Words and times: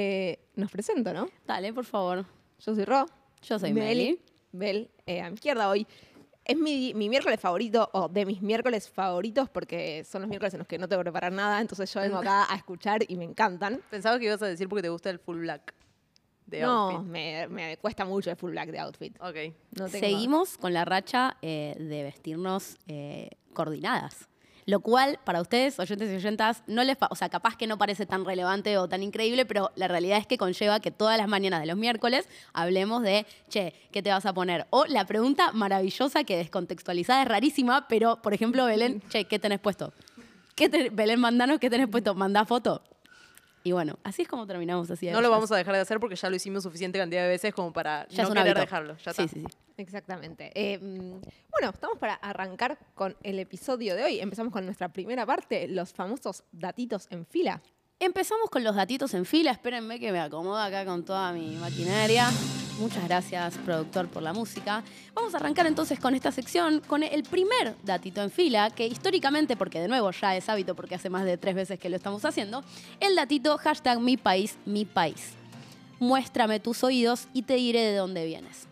Eh, 0.00 0.38
nos 0.54 0.70
presento, 0.70 1.12
¿no? 1.12 1.28
Dale, 1.44 1.72
por 1.72 1.84
favor. 1.84 2.24
Yo 2.60 2.74
soy 2.74 2.84
Ro. 2.84 3.06
Yo 3.42 3.58
soy 3.58 3.72
Meli. 3.72 4.20
Bel, 4.52 4.90
eh, 5.06 5.20
a 5.20 5.28
mi 5.28 5.34
izquierda 5.34 5.68
hoy. 5.68 5.86
Es 6.44 6.56
mi, 6.56 6.94
mi 6.94 7.08
miércoles 7.08 7.38
favorito, 7.40 7.90
o 7.92 8.08
de 8.08 8.24
mis 8.24 8.40
miércoles 8.40 8.88
favoritos, 8.88 9.50
porque 9.50 10.04
son 10.04 10.22
los 10.22 10.28
miércoles 10.28 10.54
en 10.54 10.58
los 10.58 10.68
que 10.68 10.78
no 10.78 10.88
tengo 10.88 11.00
que 11.00 11.04
preparar 11.10 11.32
nada, 11.32 11.60
entonces 11.60 11.92
yo 11.92 12.00
vengo 12.00 12.16
acá 12.16 12.50
a 12.50 12.56
escuchar 12.56 13.00
y 13.06 13.16
me 13.16 13.24
encantan. 13.24 13.82
Pensaba 13.90 14.18
que 14.18 14.26
ibas 14.26 14.40
a 14.40 14.46
decir 14.46 14.66
porque 14.68 14.82
te 14.82 14.88
gusta 14.88 15.10
el 15.10 15.18
full 15.18 15.40
black 15.40 15.74
de 16.46 16.62
no, 16.62 16.90
outfit. 16.90 17.06
me, 17.10 17.48
me 17.48 17.76
cuesta 17.76 18.06
mucho 18.06 18.30
el 18.30 18.36
full 18.36 18.52
black 18.52 18.70
de 18.70 18.78
outfit. 18.78 19.14
Ok. 19.20 19.36
No 19.78 19.88
tengo- 19.88 20.06
Seguimos 20.06 20.56
con 20.56 20.72
la 20.72 20.84
racha 20.86 21.36
eh, 21.42 21.76
de 21.78 22.02
vestirnos 22.04 22.78
eh, 22.86 23.28
coordinadas. 23.52 24.26
Lo 24.68 24.80
cual, 24.80 25.18
para 25.24 25.40
ustedes, 25.40 25.78
oyentes 25.80 26.10
y 26.12 26.16
oyentas, 26.16 26.62
no 26.66 26.84
les 26.84 26.98
o 27.08 27.14
sea, 27.16 27.30
capaz 27.30 27.56
que 27.56 27.66
no 27.66 27.78
parece 27.78 28.04
tan 28.04 28.26
relevante 28.26 28.76
o 28.76 28.86
tan 28.86 29.02
increíble, 29.02 29.46
pero 29.46 29.70
la 29.76 29.88
realidad 29.88 30.18
es 30.18 30.26
que 30.26 30.36
conlleva 30.36 30.78
que 30.78 30.90
todas 30.90 31.16
las 31.16 31.26
mañanas 31.26 31.60
de 31.62 31.66
los 31.66 31.78
miércoles 31.78 32.28
hablemos 32.52 33.02
de, 33.02 33.24
che, 33.48 33.72
¿qué 33.92 34.02
te 34.02 34.10
vas 34.10 34.26
a 34.26 34.34
poner? 34.34 34.66
O 34.68 34.84
la 34.84 35.06
pregunta 35.06 35.52
maravillosa 35.52 36.22
que 36.24 36.36
descontextualizada 36.36 37.22
es 37.22 37.28
rarísima, 37.28 37.88
pero, 37.88 38.20
por 38.20 38.34
ejemplo, 38.34 38.66
Belén, 38.66 39.00
che, 39.08 39.24
¿qué 39.24 39.38
tenés 39.38 39.58
puesto? 39.58 39.94
¿Qué 40.54 40.68
te- 40.68 40.90
Belén, 40.90 41.18
mandanos, 41.18 41.58
¿qué 41.60 41.70
tenés 41.70 41.88
puesto? 41.88 42.14
Mandá 42.14 42.44
foto. 42.44 42.82
Y 43.64 43.72
bueno, 43.72 43.98
así 44.04 44.22
es 44.22 44.28
como 44.28 44.46
terminamos 44.46 44.90
así. 44.90 45.10
No 45.10 45.20
lo 45.20 45.30
vamos 45.30 45.50
a 45.52 45.56
dejar 45.56 45.74
de 45.74 45.80
hacer 45.80 46.00
porque 46.00 46.16
ya 46.16 46.30
lo 46.30 46.36
hicimos 46.36 46.62
suficiente 46.62 46.98
cantidad 46.98 47.22
de 47.22 47.28
veces 47.28 47.52
como 47.52 47.72
para 47.72 48.06
Ya 48.08 48.22
no 48.22 48.28
querer 48.30 48.42
hábito. 48.48 48.60
dejarlo. 48.60 48.96
Ya 48.98 49.12
sí, 49.12 49.22
está. 49.22 49.34
sí, 49.34 49.40
sí. 49.40 49.46
Exactamente. 49.76 50.50
Eh, 50.54 50.78
mm, 50.78 51.20
bueno, 51.50 51.70
estamos 51.72 51.98
para 51.98 52.14
arrancar 52.14 52.78
con 52.94 53.16
el 53.22 53.38
episodio 53.38 53.94
de 53.94 54.04
hoy. 54.04 54.20
Empezamos 54.20 54.52
con 54.52 54.64
nuestra 54.64 54.88
primera 54.88 55.24
parte, 55.26 55.68
los 55.68 55.92
famosos 55.92 56.44
datitos 56.52 57.06
en 57.10 57.26
fila. 57.26 57.60
Empezamos 58.00 58.48
con 58.50 58.62
los 58.64 58.76
datitos 58.76 59.12
en 59.14 59.24
fila. 59.24 59.50
Espérenme 59.50 59.98
que 60.00 60.12
me 60.12 60.20
acomodo 60.20 60.58
acá 60.58 60.84
con 60.84 61.04
toda 61.04 61.32
mi 61.32 61.56
maquinaria. 61.56 62.28
Muchas 62.78 63.08
gracias, 63.08 63.58
productor, 63.58 64.06
por 64.06 64.22
la 64.22 64.32
música. 64.32 64.84
Vamos 65.12 65.34
a 65.34 65.38
arrancar 65.38 65.66
entonces 65.66 65.98
con 65.98 66.14
esta 66.14 66.30
sección, 66.30 66.80
con 66.86 67.02
el 67.02 67.24
primer 67.24 67.74
datito 67.82 68.22
en 68.22 68.30
fila, 68.30 68.70
que 68.70 68.86
históricamente, 68.86 69.56
porque 69.56 69.80
de 69.80 69.88
nuevo 69.88 70.12
ya 70.12 70.36
es 70.36 70.48
hábito, 70.48 70.76
porque 70.76 70.94
hace 70.94 71.10
más 71.10 71.24
de 71.24 71.36
tres 71.36 71.56
veces 71.56 71.80
que 71.80 71.88
lo 71.88 71.96
estamos 71.96 72.24
haciendo, 72.24 72.62
el 73.00 73.16
datito 73.16 73.58
hashtag 73.58 73.98
mi 73.98 74.16
país, 74.16 74.58
mi 74.64 74.84
país. 74.84 75.32
Muéstrame 75.98 76.60
tus 76.60 76.84
oídos 76.84 77.26
y 77.32 77.42
te 77.42 77.54
diré 77.54 77.80
de 77.80 77.96
dónde 77.96 78.24
vienes. 78.24 78.68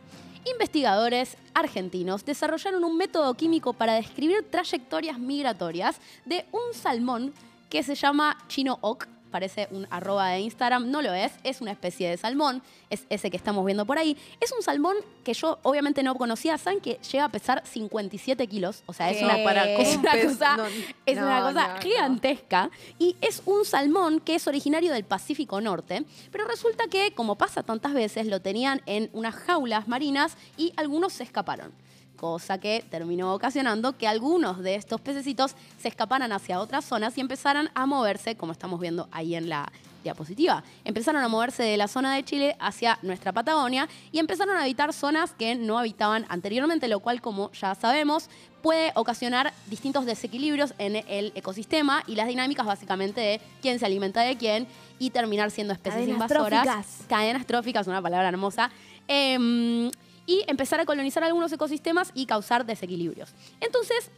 Investigadores 0.48 1.36
argentinos 1.52 2.24
desarrollaron 2.24 2.84
un 2.84 2.96
método 2.96 3.34
químico 3.34 3.72
para 3.72 3.94
describir 3.94 4.46
trayectorias 4.48 5.18
migratorias 5.18 5.96
de 6.24 6.46
un 6.52 6.72
salmón 6.72 7.34
que 7.68 7.82
se 7.82 7.96
llama 7.96 8.38
chino 8.46 8.78
oc. 8.82 9.16
Parece 9.36 9.68
un 9.70 9.86
arroba 9.90 10.30
de 10.30 10.40
Instagram, 10.40 10.90
no 10.90 11.02
lo 11.02 11.12
es, 11.12 11.30
es 11.44 11.60
una 11.60 11.70
especie 11.70 12.08
de 12.08 12.16
salmón, 12.16 12.62
es 12.88 13.04
ese 13.10 13.30
que 13.30 13.36
estamos 13.36 13.66
viendo 13.66 13.84
por 13.84 13.98
ahí. 13.98 14.16
Es 14.40 14.50
un 14.50 14.62
salmón 14.62 14.96
que 15.24 15.34
yo 15.34 15.58
obviamente 15.62 16.02
no 16.02 16.14
conocía, 16.14 16.56
saben 16.56 16.80
que 16.80 16.98
llega 17.12 17.26
a 17.26 17.28
pesar 17.28 17.62
57 17.62 18.46
kilos, 18.46 18.82
o 18.86 18.94
sea, 18.94 19.10
es 19.10 19.18
¿Qué? 19.18 19.24
una, 19.26 19.44
para, 19.44 19.68
es 19.68 19.94
una 19.98 20.12
cosa, 20.22 20.56
no, 20.56 20.64
es 21.04 21.18
no, 21.18 21.26
una 21.26 21.42
cosa 21.42 21.74
no. 21.74 21.82
gigantesca 21.82 22.70
y 22.98 23.14
es 23.20 23.42
un 23.44 23.66
salmón 23.66 24.20
que 24.20 24.36
es 24.36 24.46
originario 24.46 24.90
del 24.90 25.04
Pacífico 25.04 25.60
Norte, 25.60 26.06
pero 26.32 26.46
resulta 26.46 26.86
que, 26.88 27.12
como 27.12 27.36
pasa 27.36 27.62
tantas 27.62 27.92
veces, 27.92 28.28
lo 28.28 28.40
tenían 28.40 28.80
en 28.86 29.10
unas 29.12 29.34
jaulas 29.34 29.86
marinas 29.86 30.38
y 30.56 30.72
algunos 30.78 31.12
se 31.12 31.24
escaparon. 31.24 31.72
Cosa 32.17 32.59
que 32.59 32.84
terminó 32.91 33.34
ocasionando 33.34 33.97
que 33.97 34.09
algunos 34.09 34.62
de 34.62 34.75
estos 34.75 35.00
pececitos 35.00 35.55
se 35.78 35.89
escaparan 35.89 36.33
hacia 36.33 36.61
otras 36.61 36.84
zonas 36.84 37.17
y 37.19 37.20
empezaran 37.20 37.70
a 37.75 37.86
moverse, 37.86 38.36
como 38.36 38.53
estamos 38.53 38.81
viendo 38.81 39.09
ahí 39.12 39.34
en 39.34 39.48
la 39.48 39.70
diapositiva. 40.06 40.62
Empezaron 40.84 41.22
a 41.22 41.28
moverse 41.28 41.62
de 41.62 41.77
la 41.77 41.89
zona 41.89 42.14
de 42.14 42.25
Chile 42.25 42.56
hacia 42.61 42.98
nuestra 43.03 43.33
Patagonia 43.33 43.89
y 44.12 44.19
empezaron 44.19 44.56
a 44.56 44.62
habitar 44.62 44.92
zonas 44.92 45.33
que 45.33 45.55
no 45.56 45.78
habitaban 45.78 46.25
anteriormente, 46.28 46.89
lo 46.89 47.00
cual, 47.00 47.20
como 47.20 47.50
ya 47.53 47.75
sabemos, 47.75 48.31
puede 48.62 48.92
ocasionar 48.94 49.53
distintos 49.69 50.06
desequilibrios 50.06 50.75
en 50.78 50.97
el 51.09 51.32
ecosistema 51.34 52.03
y 52.06 52.15
las 52.15 52.28
dinámicas 52.28 52.65
básicamente 52.66 53.21
de 53.21 53.41
quién 53.60 53.78
se 53.78 53.87
alimenta 53.87 54.22
de 54.22 54.37
quién 54.37 54.66
y 54.99 55.10
terminar 55.10 55.50
siendo 55.50 55.72
especies 55.75 56.06
Cadenas 56.06 56.22
invasoras. 56.22 56.62
tróficas. 56.62 56.99
Cadenas 57.09 57.47
tróficas, 57.47 57.87
una 57.87 58.00
palabra 58.00 58.28
hermosa. 58.28 58.71
Em, 59.09 59.91
y 60.26 60.44
empezar 60.48 60.81
a 60.81 60.84
colonizar 60.84 61.22
algunos 61.25 61.53
ecosistemas 61.53 62.10
y 62.14 62.26
causar 62.26 62.66
desequilibrios. 62.66 63.31
Entonces, 63.60 64.10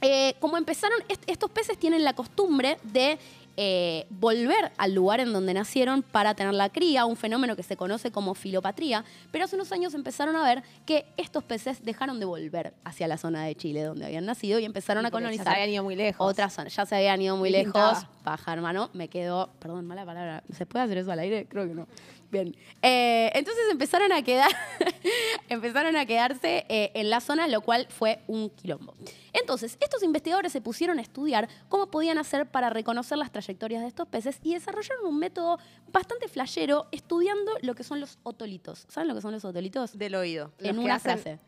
eh, 0.00 0.34
como 0.40 0.56
empezaron, 0.56 0.98
est- 1.08 1.22
estos 1.26 1.50
peces 1.50 1.76
tienen 1.78 2.04
la 2.04 2.12
costumbre 2.14 2.78
de 2.84 3.18
eh, 3.60 4.06
volver 4.10 4.70
al 4.78 4.94
lugar 4.94 5.18
en 5.18 5.32
donde 5.32 5.52
nacieron 5.52 6.02
para 6.04 6.34
tener 6.34 6.54
la 6.54 6.68
cría, 6.68 7.04
un 7.06 7.16
fenómeno 7.16 7.56
que 7.56 7.64
se 7.64 7.76
conoce 7.76 8.12
como 8.12 8.36
filopatría, 8.36 9.04
pero 9.32 9.46
hace 9.46 9.56
unos 9.56 9.72
años 9.72 9.94
empezaron 9.94 10.36
a 10.36 10.44
ver 10.44 10.62
que 10.86 11.06
estos 11.16 11.42
peces 11.42 11.84
dejaron 11.84 12.20
de 12.20 12.24
volver 12.26 12.72
hacia 12.84 13.08
la 13.08 13.16
zona 13.18 13.42
de 13.42 13.56
Chile 13.56 13.82
donde 13.82 14.06
habían 14.06 14.26
nacido 14.26 14.60
y 14.60 14.64
empezaron 14.64 15.04
a 15.04 15.10
Porque 15.10 15.24
ya 15.24 15.26
colonizar 15.30 15.46
se 15.46 15.60
habían 15.60 15.70
ido 15.74 15.82
muy 15.82 15.96
lejos. 15.96 16.24
otras 16.30 16.52
zonas. 16.54 16.76
Ya 16.76 16.86
se 16.86 16.94
habían 16.94 17.20
ido 17.20 17.36
muy 17.36 17.50
lejos. 17.50 17.72
pintaba. 17.72 18.08
Paja, 18.28 18.52
hermano. 18.52 18.90
Me 18.92 19.08
quedó, 19.08 19.48
perdón, 19.58 19.86
mala 19.86 20.04
palabra. 20.04 20.44
¿Se 20.52 20.66
puede 20.66 20.84
hacer 20.84 20.98
eso 20.98 21.10
al 21.10 21.18
aire? 21.18 21.46
Creo 21.48 21.66
que 21.66 21.72
no. 21.72 21.86
Bien. 22.30 22.54
Eh, 22.82 23.30
entonces 23.34 23.64
empezaron 23.70 24.12
a 24.12 24.20
quedar, 24.22 24.50
empezaron 25.48 25.96
a 25.96 26.04
quedarse 26.04 26.66
eh, 26.68 26.90
en 26.92 27.08
la 27.08 27.20
zona, 27.20 27.48
lo 27.48 27.62
cual 27.62 27.86
fue 27.88 28.20
un 28.26 28.50
quilombo. 28.50 28.92
Entonces, 29.32 29.78
estos 29.80 30.02
investigadores 30.02 30.52
se 30.52 30.60
pusieron 30.60 30.98
a 30.98 31.00
estudiar 31.00 31.48
cómo 31.70 31.90
podían 31.90 32.18
hacer 32.18 32.44
para 32.44 32.68
reconocer 32.68 33.16
las 33.16 33.32
trayectorias 33.32 33.80
de 33.80 33.88
estos 33.88 34.06
peces 34.08 34.40
y 34.42 34.52
desarrollaron 34.52 35.06
un 35.06 35.18
método 35.18 35.58
bastante 35.90 36.28
flashero 36.28 36.86
estudiando 36.92 37.52
lo 37.62 37.74
que 37.74 37.82
son 37.82 37.98
los 37.98 38.18
otolitos. 38.24 38.84
¿Saben 38.90 39.08
lo 39.08 39.14
que 39.14 39.22
son 39.22 39.32
los 39.32 39.46
otolitos? 39.46 39.96
Del 39.96 40.14
oído. 40.16 40.52
En 40.58 40.78
una 40.78 40.96
hacen- 40.96 41.18
frase. 41.18 41.38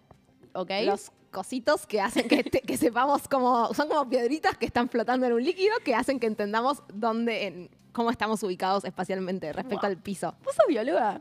¿Ok? 0.55 0.71
Los 0.87 1.13
cositos 1.31 1.87
que 1.87 2.01
hacen 2.01 2.29
que, 2.29 2.43
te- 2.45 2.61
que 2.63 2.77
sepamos 2.77 3.29
cómo. 3.29 3.73
Son 3.75 3.89
como 3.89 4.09
piedritas 4.09 4.57
que 4.59 4.67
están 4.67 4.89
flotando 4.89 5.27
en 5.27 5.33
un 5.33 5.43
líquido 5.45 5.75
que 5.85 5.95
hacen 5.95 6.19
que 6.21 6.27
entendamos 6.27 6.83
dónde, 6.93 7.47
en, 7.47 7.71
cómo 7.93 8.11
estamos 8.11 8.43
ubicados 8.43 8.85
espacialmente 8.85 9.53
respecto 9.53 9.83
Wow. 9.87 9.91
al 9.91 9.97
piso. 9.97 10.35
¿Vos 10.45 10.55
sos 10.55 10.67
bióloga? 10.69 11.21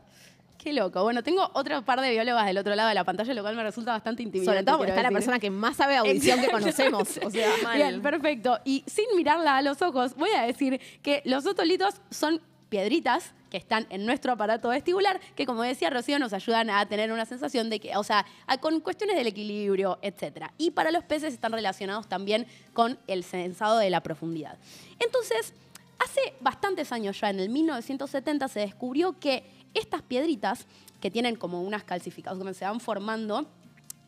Qué 0.58 0.74
loco. 0.74 1.02
Bueno, 1.02 1.22
tengo 1.22 1.50
otro 1.54 1.82
par 1.86 2.02
de 2.02 2.10
biólogas 2.10 2.44
del 2.44 2.58
otro 2.58 2.74
lado 2.74 2.90
de 2.90 2.94
la 2.94 3.04
pantalla, 3.04 3.32
lo 3.32 3.40
cual 3.40 3.56
me 3.56 3.62
resulta 3.62 3.92
bastante 3.92 4.22
intimidante. 4.22 4.52
Sobre 4.58 4.62
todo 4.64 4.76
porque 4.76 4.90
está 4.90 5.02
la 5.02 5.10
persona 5.10 5.38
que 5.38 5.48
más 5.50 5.76
sabe 5.78 5.96
audición 5.96 6.38
que 6.40 6.50
conocemos. 6.50 7.18
O 7.24 7.30
sea, 7.30 7.48
Mal. 7.62 7.76
Bien, 7.78 8.02
perfecto. 8.02 8.58
Y 8.66 8.84
sin 8.86 9.06
mirarla 9.16 9.56
a 9.56 9.62
los 9.62 9.80
ojos, 9.80 10.14
voy 10.16 10.28
a 10.36 10.42
decir 10.42 10.78
que 11.02 11.22
los 11.24 11.46
otolitos 11.46 11.94
son 12.10 12.42
piedritas 12.68 13.32
que 13.50 13.56
están 13.56 13.86
en 13.90 14.06
nuestro 14.06 14.32
aparato 14.32 14.68
vestibular, 14.68 15.20
que 15.34 15.44
como 15.44 15.62
decía 15.62 15.90
Rocío, 15.90 16.18
nos 16.18 16.32
ayudan 16.32 16.70
a 16.70 16.86
tener 16.86 17.12
una 17.12 17.26
sensación 17.26 17.68
de 17.68 17.80
que, 17.80 17.96
o 17.96 18.04
sea, 18.04 18.24
con 18.60 18.80
cuestiones 18.80 19.16
del 19.16 19.26
equilibrio, 19.26 19.98
etc. 20.02 20.46
Y 20.56 20.70
para 20.70 20.90
los 20.90 21.04
peces 21.04 21.34
están 21.34 21.52
relacionados 21.52 22.08
también 22.08 22.46
con 22.72 22.98
el 23.06 23.24
sensado 23.24 23.78
de 23.78 23.90
la 23.90 24.02
profundidad. 24.02 24.58
Entonces, 24.98 25.52
hace 25.98 26.20
bastantes 26.40 26.92
años 26.92 27.20
ya, 27.20 27.30
en 27.30 27.40
el 27.40 27.50
1970, 27.50 28.48
se 28.48 28.60
descubrió 28.60 29.18
que 29.18 29.44
estas 29.74 30.02
piedritas, 30.02 30.66
que 31.00 31.10
tienen 31.10 31.36
como 31.36 31.62
unas 31.62 31.84
calcificaciones, 31.84 32.54
que 32.54 32.58
se 32.60 32.64
van 32.64 32.80
formando 32.80 33.46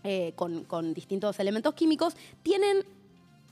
eh, 0.04 0.32
con 0.36 0.94
distintos 0.94 1.38
elementos 1.38 1.75
químicos, 1.75 2.16
tienen 2.42 2.84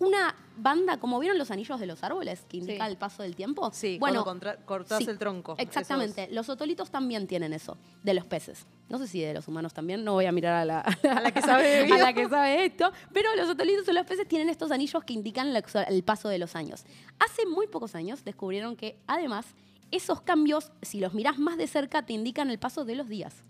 una 0.01 0.35
banda, 0.57 0.99
como 0.99 1.19
vieron 1.21 1.39
los 1.39 1.51
anillos 1.51 1.79
de 1.79 1.87
los 1.87 2.03
árboles, 2.03 2.45
que 2.49 2.57
indican 2.59 2.87
Sí. 2.89 2.91
el 2.93 2.99
paso 2.99 3.23
del 3.23 3.35
tiempo. 3.37 3.71
Sí, 3.73 3.97
bueno, 3.99 4.25
cortás 4.67 4.99
sí, 4.99 5.09
el 5.09 5.19
tronco. 5.19 5.55
Exactamente. 5.59 6.29
Los 6.33 6.49
otolitos 6.49 6.91
también 6.91 7.27
tienen 7.27 7.53
eso, 7.53 7.77
de 8.03 8.15
los 8.15 8.27
peces. 8.27 8.67
No 8.89 8.99
sé 8.99 9.07
si 9.07 9.21
de 9.21 9.33
los 9.35 9.47
humanos 9.47 9.73
también, 9.73 10.03
no 10.05 10.15
voy 10.15 10.27
a 10.27 10.33
mirar 10.33 10.55
a 10.55 10.65
la, 10.65 10.81
A 11.17 11.21
la 11.21 11.31
que 11.31 11.41
sabe 11.43 11.87
de 11.87 11.93
a 11.93 11.99
la 11.99 12.13
que 12.13 12.29
sabe 12.29 12.65
esto, 12.67 12.91
pero 13.13 13.35
los 13.37 13.49
otolitos 13.49 13.87
o 13.89 13.93
los 13.93 14.05
peces 14.07 14.27
tienen 14.27 14.49
estos 14.49 14.71
anillos 14.71 15.05
que 15.05 15.13
indican 15.13 15.53
la- 15.53 15.63
el 15.89 16.03
paso 16.03 16.29
de 16.29 16.39
los 16.39 16.57
años. 16.57 16.85
Hace 17.19 17.47
muy 17.47 17.67
pocos 17.69 17.95
años 17.95 18.25
descubrieron 18.25 18.75
que 18.77 18.99
además 19.07 19.47
esos 19.93 20.21
cambios, 20.23 20.73
si 20.83 21.01
los 21.01 21.15
mirás 21.15 21.39
más 21.39 21.57
de 21.59 21.67
cerca, 21.67 22.05
te 22.07 22.13
indican 22.13 22.51
el 22.51 22.59
paso 22.59 22.85
de 22.85 22.97
los 22.97 23.09
días. 23.09 23.45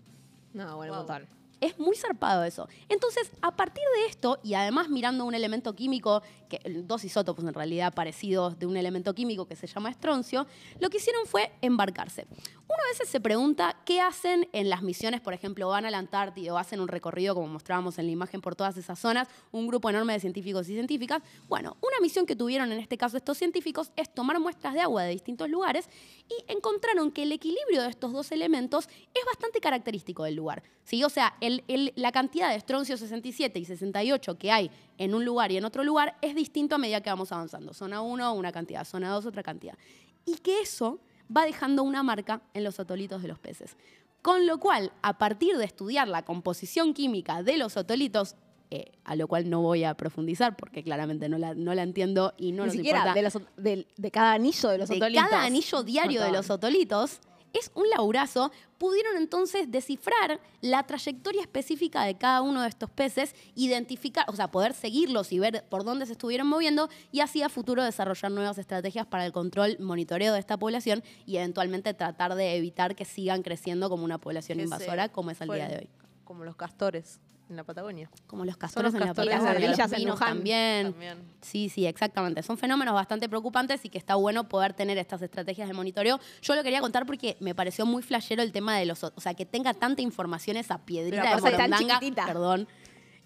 no, 0.53 0.75
bueno, 0.75 0.93
Wow. 0.93 1.03
montón. 1.07 1.40
Es 1.61 1.79
muy 1.79 1.95
zarpado 1.95 2.43
eso. 2.43 2.67
Entonces, 2.89 3.31
a 3.41 3.55
partir 3.55 3.83
de 3.95 4.09
esto, 4.09 4.39
y 4.43 4.55
además 4.55 4.89
mirando 4.89 5.25
un 5.25 5.35
elemento 5.35 5.75
químico, 5.75 6.23
que, 6.49 6.59
dos 6.83 7.05
isótopos 7.05 7.45
en 7.45 7.53
realidad 7.53 7.93
parecidos 7.93 8.57
de 8.59 8.65
un 8.65 8.75
elemento 8.75 9.13
químico 9.13 9.45
que 9.45 9.55
se 9.55 9.67
llama 9.67 9.91
estroncio, 9.91 10.47
lo 10.79 10.89
que 10.89 10.97
hicieron 10.97 11.25
fue 11.27 11.51
embarcarse. 11.61 12.25
Uno 12.73 12.83
a 12.85 12.91
veces 12.93 13.09
se 13.09 13.19
pregunta 13.19 13.75
qué 13.83 13.99
hacen 13.99 14.47
en 14.53 14.69
las 14.69 14.81
misiones, 14.81 15.19
por 15.19 15.33
ejemplo, 15.33 15.67
van 15.67 15.83
a 15.83 15.91
la 15.91 15.97
Antártida 15.97 16.53
o 16.53 16.57
hacen 16.57 16.79
un 16.79 16.87
recorrido, 16.87 17.35
como 17.35 17.47
mostrábamos 17.47 17.99
en 17.99 18.05
la 18.05 18.13
imagen, 18.13 18.39
por 18.39 18.55
todas 18.55 18.77
esas 18.77 18.97
zonas, 18.97 19.27
un 19.51 19.67
grupo 19.67 19.89
enorme 19.89 20.13
de 20.13 20.21
científicos 20.21 20.69
y 20.69 20.73
científicas. 20.73 21.21
Bueno, 21.49 21.75
una 21.81 21.99
misión 22.01 22.25
que 22.25 22.33
tuvieron 22.33 22.71
en 22.71 22.79
este 22.79 22.97
caso 22.97 23.17
estos 23.17 23.37
científicos 23.37 23.91
es 23.97 24.13
tomar 24.13 24.39
muestras 24.39 24.73
de 24.73 24.79
agua 24.79 25.03
de 25.03 25.11
distintos 25.11 25.49
lugares 25.49 25.89
y 26.29 26.49
encontraron 26.49 27.11
que 27.11 27.23
el 27.23 27.33
equilibrio 27.33 27.81
de 27.81 27.89
estos 27.89 28.13
dos 28.13 28.31
elementos 28.31 28.87
es 29.13 29.25
bastante 29.25 29.59
característico 29.59 30.23
del 30.23 30.35
lugar. 30.35 30.63
¿sí? 30.85 31.03
O 31.03 31.09
sea, 31.09 31.35
la 31.41 32.11
cantidad 32.13 32.51
de 32.51 32.55
estroncio 32.55 32.95
67 32.95 33.59
y 33.59 33.65
68 33.65 34.37
que 34.37 34.49
hay 34.49 34.71
en 34.97 35.13
un 35.13 35.25
lugar 35.25 35.51
y 35.51 35.57
en 35.57 35.65
otro 35.65 35.83
lugar 35.83 36.15
es 36.21 36.35
distinto 36.35 36.75
a 36.75 36.77
medida 36.77 37.01
que 37.01 37.09
vamos 37.09 37.33
avanzando. 37.33 37.73
Zona 37.73 37.99
1, 38.01 38.31
una 38.33 38.53
cantidad, 38.53 38.85
zona 38.85 39.09
2, 39.09 39.25
otra 39.25 39.43
cantidad. 39.43 39.77
Y 40.25 40.35
que 40.35 40.61
eso 40.61 41.01
va 41.35 41.45
dejando 41.45 41.83
una 41.83 42.03
marca 42.03 42.41
en 42.53 42.63
los 42.63 42.79
otolitos 42.79 43.21
de 43.21 43.27
los 43.27 43.39
peces. 43.39 43.75
Con 44.21 44.45
lo 44.45 44.59
cual, 44.59 44.91
a 45.01 45.17
partir 45.17 45.57
de 45.57 45.65
estudiar 45.65 46.07
la 46.07 46.23
composición 46.23 46.93
química 46.93 47.41
de 47.41 47.57
los 47.57 47.75
otolitos, 47.75 48.35
eh, 48.69 48.91
a 49.03 49.15
lo 49.15 49.27
cual 49.27 49.49
no 49.49 49.61
voy 49.61 49.83
a 49.83 49.95
profundizar 49.95 50.55
porque 50.55 50.83
claramente 50.83 51.27
no 51.27 51.37
la, 51.37 51.55
no 51.55 51.73
la 51.73 51.83
entiendo 51.83 52.33
y 52.37 52.51
no 52.51 52.63
Ni 52.63 52.67
nos 52.67 52.75
siquiera 52.75 52.99
importa, 52.99 53.13
de, 53.57 53.75
los, 53.75 53.95
de 53.97 54.11
cada 54.11 54.33
anillo 54.33 54.69
de 54.69 54.77
los 54.77 54.89
de 54.89 54.95
otolitos. 54.97 55.25
cada 55.29 55.43
anillo 55.43 55.83
diario 55.83 56.21
de 56.21 56.31
los 56.31 56.49
otolitos, 56.49 57.19
es 57.53 57.71
un 57.75 57.89
laburazo, 57.89 58.51
pudieron 58.77 59.17
entonces 59.17 59.69
descifrar 59.69 60.39
la 60.61 60.83
trayectoria 60.83 61.41
específica 61.41 62.03
de 62.03 62.17
cada 62.17 62.41
uno 62.41 62.61
de 62.61 62.69
estos 62.69 62.89
peces, 62.89 63.35
identificar, 63.55 64.25
o 64.27 64.35
sea, 64.35 64.49
poder 64.49 64.73
seguirlos 64.73 65.31
y 65.31 65.39
ver 65.39 65.65
por 65.69 65.83
dónde 65.83 66.05
se 66.05 66.13
estuvieron 66.13 66.47
moviendo 66.47 66.89
y 67.11 67.19
así 67.19 67.41
a 67.41 67.49
futuro 67.49 67.83
desarrollar 67.83 68.31
nuevas 68.31 68.57
estrategias 68.57 69.05
para 69.05 69.25
el 69.25 69.31
control, 69.31 69.77
monitoreo 69.79 70.33
de 70.33 70.39
esta 70.39 70.57
población 70.57 71.03
y 71.25 71.37
eventualmente 71.37 71.93
tratar 71.93 72.35
de 72.35 72.55
evitar 72.55 72.95
que 72.95 73.05
sigan 73.05 73.43
creciendo 73.43 73.89
como 73.89 74.03
una 74.03 74.17
población 74.17 74.59
invasora 74.59 75.09
como 75.09 75.31
es 75.31 75.41
el 75.41 75.49
día 75.49 75.67
de 75.67 75.77
hoy. 75.77 75.89
Como 76.23 76.43
los 76.43 76.55
castores 76.55 77.19
en 77.51 77.57
la 77.57 77.63
Patagonia. 77.63 78.09
Como 78.25 78.43
los 78.45 78.57
castores 78.57 78.93
los 78.93 79.01
en 79.01 79.07
la 79.07 79.13
Patagonia, 79.13 79.87
pinos 79.87 80.13
Luján 80.13 80.37
también. 80.37 80.91
También. 80.91 81.17
Sí, 81.41 81.69
sí, 81.69 81.85
exactamente. 81.85 82.41
Son 82.41 82.57
fenómenos 82.57 82.93
bastante 82.93 83.29
preocupantes 83.29 83.85
y 83.85 83.89
que 83.89 83.97
está 83.97 84.15
bueno 84.15 84.49
poder 84.49 84.73
tener 84.73 84.97
estas 84.97 85.21
estrategias 85.21 85.67
de 85.67 85.73
monitoreo. 85.73 86.19
Yo 86.41 86.55
lo 86.55 86.63
quería 86.63 86.81
contar 86.81 87.05
porque 87.05 87.37
me 87.39 87.53
pareció 87.53 87.85
muy 87.85 88.01
flashero 88.01 88.41
el 88.41 88.51
tema 88.51 88.77
de 88.77 88.85
los... 88.85 89.03
O 89.03 89.13
sea, 89.17 89.33
que 89.33 89.45
tenga 89.45 89.73
tanta 89.73 90.01
información 90.01 90.57
esa 90.57 90.79
piedrita 90.79 91.35
de 91.35 91.41
morondanga. 91.41 91.99
Perdón. 92.25 92.67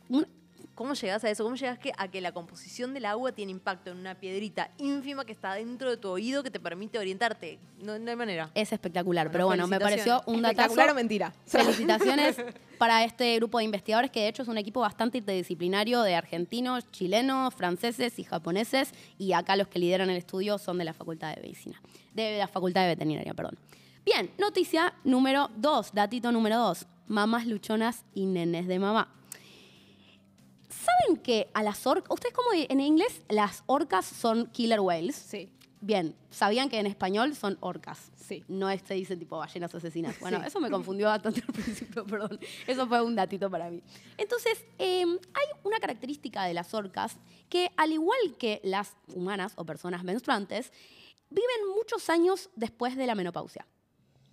Un- 0.09 0.27
¿Cómo 0.75 0.93
llegas 0.93 1.23
a 1.23 1.29
eso? 1.29 1.43
¿Cómo 1.45 1.55
llegas 1.55 1.79
que- 1.79 1.93
a 1.97 2.09
que 2.09 2.19
la 2.19 2.33
composición 2.33 2.93
del 2.93 3.05
agua 3.05 3.31
tiene 3.31 3.51
impacto 3.51 3.91
en 3.91 3.97
una 3.97 4.15
piedrita 4.15 4.71
ínfima 4.77 5.23
que 5.23 5.31
está 5.31 5.53
dentro 5.53 5.89
de 5.89 5.95
tu 5.95 6.09
oído 6.09 6.43
que 6.43 6.51
te 6.51 6.59
permite 6.59 6.99
orientarte? 6.99 7.59
No, 7.81 7.97
no 7.97 8.09
hay 8.11 8.15
manera. 8.17 8.51
es 8.53 8.73
espectacular. 8.73 9.27
Bueno, 9.27 9.31
pero 9.33 9.45
bueno, 9.47 9.67
me 9.67 9.79
pareció 9.79 10.21
un 10.25 10.41
datazo. 10.41 10.51
Espectacular 10.51 10.89
o 10.91 10.95
mentira. 10.95 11.33
Felicitaciones 11.45 12.35
para 12.77 13.03
este 13.05 13.35
grupo 13.37 13.57
de 13.59 13.63
investigadores 13.63 14.11
que 14.11 14.19
de 14.19 14.27
hecho 14.27 14.41
es 14.43 14.49
un 14.49 14.57
equipo 14.57 14.81
bastante 14.81 15.17
interdisciplinario 15.19 16.01
de 16.01 16.13
argentinos, 16.15 16.91
chilenos, 16.91 17.53
franceses 17.53 18.19
y 18.19 18.23
japoneses 18.25 18.93
y 19.17 19.31
acá 19.31 19.55
los 19.55 19.69
que 19.69 19.79
lideran 19.79 20.09
el 20.09 20.17
estudio 20.17 20.57
son 20.57 20.77
de 20.77 20.83
la 20.83 20.93
Facultad 20.93 21.33
de 21.35 21.41
Medicina, 21.41 21.81
de 22.13 22.37
la 22.37 22.47
Facultad 22.49 22.81
de 22.81 22.87
Veterinaria, 22.89 23.33
perdón. 23.33 23.57
Bien, 24.03 24.29
noticia 24.37 24.93
número 25.05 25.49
dos, 25.55 25.93
datito 25.93 26.31
número 26.33 26.57
dos, 26.57 26.85
mamás 27.07 27.47
luchonas 27.47 28.03
y 28.13 28.25
nenes 28.25 28.67
de 28.67 28.77
mamá. 28.77 29.11
¿Saben 30.85 31.17
que 31.17 31.49
a 31.53 31.63
las 31.63 31.85
orcas, 31.87 32.11
ustedes 32.11 32.33
como 32.33 32.49
en 32.53 32.79
inglés 32.79 33.21
las 33.29 33.63
orcas 33.65 34.05
son 34.05 34.47
killer 34.47 34.79
whales? 34.79 35.15
Sí, 35.15 35.49
Bien, 35.81 36.15
¿sabían 36.31 36.67
que 36.67 36.79
en 36.79 36.87
español 36.87 37.35
son 37.35 37.57
orcas? 37.59 38.11
sí. 38.15 38.43
No 38.47 38.69
se 38.75 38.93
dice 38.95 39.15
tipo 39.17 39.37
ballenas 39.37 39.75
asesinas. 39.75 40.19
Bueno, 40.19 40.39
Sí. 40.39 40.47
eso 40.47 40.59
me 40.59 40.71
confundió 40.71 41.07
bastante 41.07 41.43
al 41.47 41.53
principio, 41.53 42.03
perdón. 42.07 42.39
Eso 42.65 42.87
fue 42.87 43.03
un 43.03 43.15
datito 43.15 43.51
para 43.51 43.69
mí. 43.69 43.83
Entonces, 44.17 44.65
eh, 44.79 45.03
hay 45.03 45.45
una 45.63 45.79
característica 45.79 46.43
de 46.45 46.55
las 46.55 46.73
orcas 46.73 47.17
que, 47.49 47.69
al 47.77 47.91
igual 47.91 48.17
que 48.39 48.61
las 48.63 48.95
humanas 49.13 49.53
o 49.57 49.65
personas 49.65 50.03
menstruantes, 50.03 50.71
viven 51.29 51.67
muchos 51.75 52.09
años 52.09 52.49
después 52.55 52.95
de 52.95 53.05
la 53.05 53.13
menopausia. 53.13 53.67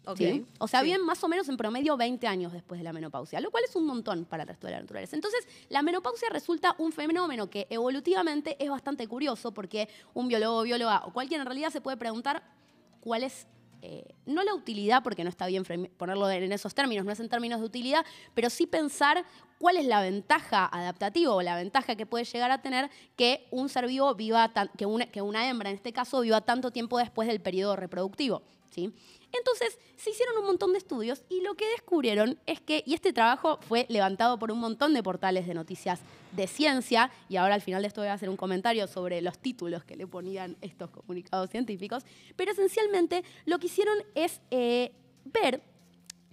O 0.04 0.66
sea, 0.68 0.80
Sí. 0.80 0.86
viven 0.86 1.04
más 1.04 1.22
o 1.22 1.28
menos 1.28 1.48
en 1.48 1.56
promedio 1.56 1.96
20 1.96 2.26
años 2.26 2.52
después 2.52 2.78
de 2.80 2.84
la 2.84 2.92
menopausia, 2.92 3.40
lo 3.40 3.50
cual 3.50 3.62
es 3.68 3.76
un 3.76 3.86
montón 3.86 4.24
para 4.24 4.42
el 4.42 4.48
resto 4.48 4.66
de 4.66 4.72
la 4.72 4.80
naturaleza. 4.80 5.14
Entonces, 5.14 5.46
la 5.68 5.82
menopausia 5.82 6.28
resulta 6.30 6.74
un 6.78 6.90
fenómeno 6.92 7.48
que 7.48 7.66
evolutivamente 7.70 8.56
es 8.62 8.68
bastante 8.68 9.06
curioso 9.06 9.52
porque 9.52 9.88
un 10.14 10.28
biólogo, 10.28 10.62
bióloga 10.62 11.02
o 11.06 11.12
cualquiera 11.12 11.42
en 11.42 11.46
realidad 11.46 11.70
se 11.70 11.80
puede 11.80 11.96
preguntar 11.96 12.42
cuál 13.00 13.22
es, 13.22 13.46
eh, 13.82 14.04
no 14.26 14.42
la 14.44 14.54
utilidad, 14.54 15.02
porque 15.02 15.24
no 15.24 15.30
está 15.30 15.46
bien 15.46 15.64
ponerlo 15.96 16.30
en 16.30 16.52
esos 16.52 16.74
términos, 16.74 17.04
no 17.04 17.12
es 17.12 17.20
en 17.20 17.28
términos 17.28 17.60
de 17.60 17.66
utilidad, 17.66 18.04
pero 18.34 18.48
sí 18.50 18.66
pensar 18.66 19.24
cuál 19.58 19.76
es 19.76 19.86
la 19.86 20.00
ventaja 20.00 20.66
adaptativa 20.66 21.32
o 21.34 21.42
la 21.42 21.56
ventaja 21.56 21.94
que 21.96 22.06
puede 22.06 22.24
llegar 22.24 22.50
a 22.50 22.60
tener 22.62 22.90
que 23.16 23.46
un 23.50 23.68
ser 23.68 23.86
vivo 23.86 24.12
viva, 24.14 24.52
tan- 24.52 24.70
que, 24.76 24.86
una, 24.86 25.06
que 25.06 25.22
una 25.22 25.48
hembra 25.48 25.70
en 25.70 25.76
este 25.76 25.92
caso 25.92 26.20
viva 26.20 26.40
tanto 26.40 26.70
tiempo 26.72 26.98
después 26.98 27.28
del 27.28 27.40
periodo 27.40 27.76
reproductivo. 27.76 28.42
Entonces, 28.76 29.78
se 29.96 30.10
hicieron 30.10 30.36
un 30.38 30.46
montón 30.46 30.72
de 30.72 30.78
estudios 30.78 31.22
y 31.28 31.40
lo 31.40 31.54
que 31.54 31.68
descubrieron 31.70 32.38
es 32.46 32.60
que, 32.60 32.82
y 32.86 32.94
este 32.94 33.12
trabajo 33.12 33.58
fue 33.68 33.86
levantado 33.88 34.38
por 34.38 34.50
un 34.50 34.58
montón 34.58 34.94
de 34.94 35.02
portales 35.02 35.46
de 35.46 35.54
noticias 35.54 36.00
de 36.32 36.46
ciencia, 36.46 37.10
y 37.28 37.36
ahora 37.36 37.54
al 37.54 37.60
final 37.60 37.82
de 37.82 37.88
esto 37.88 38.00
voy 38.00 38.08
a 38.08 38.14
hacer 38.14 38.30
un 38.30 38.36
comentario 38.36 38.86
sobre 38.86 39.20
los 39.20 39.38
títulos 39.38 39.84
que 39.84 39.96
le 39.96 40.06
ponían 40.06 40.56
estos 40.62 40.90
comunicados 40.90 41.50
científicos, 41.50 42.04
pero 42.36 42.52
esencialmente 42.52 43.22
lo 43.44 43.58
que 43.58 43.66
hicieron 43.66 43.98
es 44.14 44.40
eh, 44.50 44.92
ver 45.24 45.62